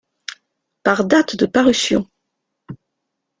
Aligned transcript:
Par 0.81 1.05
date 1.05 1.35
de 1.35 1.45
parution. 1.45 2.09